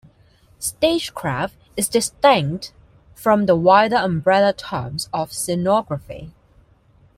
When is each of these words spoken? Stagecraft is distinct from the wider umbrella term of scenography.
Stagecraft 0.57 1.53
is 1.77 1.87
distinct 1.87 2.73
from 3.13 3.45
the 3.45 3.55
wider 3.55 3.97
umbrella 3.97 4.51
term 4.51 4.95
of 5.13 5.29
scenography. 5.29 6.31